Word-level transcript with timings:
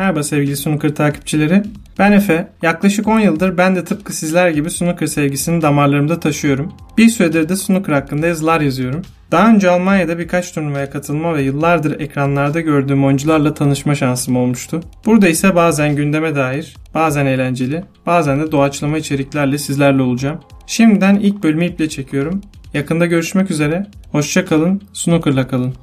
Merhaba 0.00 0.22
sevgili 0.22 0.56
snooker 0.56 0.94
takipçileri. 0.94 1.62
Ben 1.98 2.12
Efe. 2.12 2.48
Yaklaşık 2.62 3.08
10 3.08 3.20
yıldır 3.20 3.58
ben 3.58 3.76
de 3.76 3.84
tıpkı 3.84 4.16
sizler 4.16 4.50
gibi 4.50 4.70
snooker 4.70 5.06
sevgisini 5.06 5.62
damarlarımda 5.62 6.20
taşıyorum. 6.20 6.72
Bir 6.98 7.08
süredir 7.08 7.48
de 7.48 7.56
snooker 7.56 7.92
hakkında 7.92 8.26
yazılar 8.26 8.60
yazıyorum. 8.60 9.02
Daha 9.30 9.48
önce 9.48 9.70
Almanya'da 9.70 10.18
birkaç 10.18 10.52
turnuvaya 10.52 10.90
katılma 10.90 11.34
ve 11.34 11.42
yıllardır 11.42 12.00
ekranlarda 12.00 12.60
gördüğüm 12.60 13.04
oyuncularla 13.04 13.54
tanışma 13.54 13.94
şansım 13.94 14.36
olmuştu. 14.36 14.80
Burada 15.06 15.28
ise 15.28 15.54
bazen 15.54 15.96
gündeme 15.96 16.34
dair, 16.34 16.76
bazen 16.94 17.26
eğlenceli, 17.26 17.84
bazen 18.06 18.40
de 18.40 18.52
doğaçlama 18.52 18.98
içeriklerle 18.98 19.58
sizlerle 19.58 20.02
olacağım. 20.02 20.40
Şimdiden 20.66 21.16
ilk 21.16 21.42
bölümü 21.42 21.66
iple 21.66 21.88
çekiyorum. 21.88 22.40
Yakında 22.74 23.06
görüşmek 23.06 23.50
üzere. 23.50 23.86
Hoşça 24.12 24.44
kalın, 24.44 24.82
snookerla 24.92 25.48
kalın. 25.48 25.74